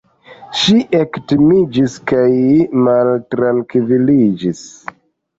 [0.59, 2.29] Ŝi ektimiĝis kaj
[2.87, 4.63] maltrankviliĝis.